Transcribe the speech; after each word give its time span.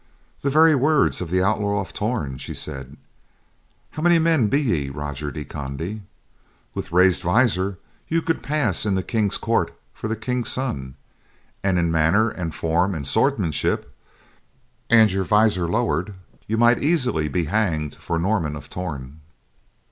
"The 0.41 0.49
very 0.49 0.73
words 0.73 1.21
of 1.21 1.29
the 1.29 1.43
Outlaw 1.43 1.79
of 1.79 1.93
Torn," 1.93 2.39
she 2.39 2.55
said. 2.55 2.97
"How 3.91 4.01
many 4.01 4.17
men 4.17 4.47
be 4.47 4.59
ye, 4.59 4.89
Roger 4.89 5.29
de 5.29 5.45
Conde? 5.45 6.01
With 6.73 6.91
raised 6.91 7.21
visor, 7.21 7.77
you 8.07 8.23
could 8.23 8.41
pass 8.41 8.83
in 8.83 8.95
the 8.95 9.03
King's 9.03 9.37
court 9.37 9.77
for 9.93 10.07
the 10.07 10.15
King's 10.15 10.49
son; 10.49 10.95
and 11.63 11.77
in 11.77 11.91
manner, 11.91 12.29
and 12.31 12.55
form, 12.55 12.95
and 12.95 13.05
swordsmanship, 13.07 13.93
and 14.89 15.11
your 15.11 15.23
visor 15.23 15.69
lowered, 15.69 16.15
you 16.47 16.57
might 16.57 16.81
easily 16.81 17.27
be 17.27 17.43
hanged 17.43 17.93
for 17.93 18.17
Norman 18.17 18.55
of 18.55 18.71
Torn." 18.71 19.19